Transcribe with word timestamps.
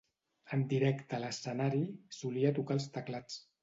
En 0.57 0.63
directe 0.71 1.19
a 1.19 1.21
l'escenari, 1.25 1.85
solia 2.23 2.57
tocar 2.61 2.81
els 2.83 2.93
teclats. 2.99 3.43